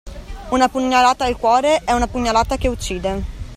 [0.49, 3.23] Una pugnalata al cuore è una pugnalata che uccide.